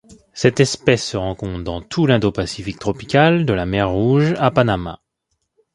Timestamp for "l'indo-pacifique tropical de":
2.07-3.53